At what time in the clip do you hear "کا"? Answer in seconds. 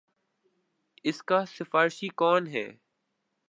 1.23-1.39